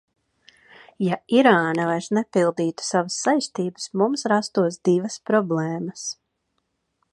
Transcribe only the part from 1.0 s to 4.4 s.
Ja Irāna vairs nepildītu savas saistības, mums